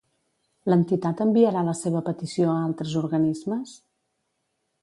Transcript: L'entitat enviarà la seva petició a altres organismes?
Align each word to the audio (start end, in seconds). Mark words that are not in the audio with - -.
L'entitat 0.71 1.21
enviarà 1.25 1.63
la 1.69 1.77
seva 1.81 2.03
petició 2.09 2.51
a 2.55 2.67
altres 2.71 2.99
organismes? 3.05 3.79